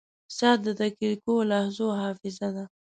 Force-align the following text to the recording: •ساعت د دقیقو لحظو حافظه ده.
•ساعت 0.37 0.59
د 0.65 0.67
دقیقو 0.81 1.35
لحظو 1.51 1.87
حافظه 2.01 2.47
ده. 2.55 2.63